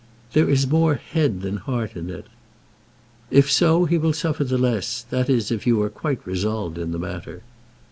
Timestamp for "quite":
5.91-6.25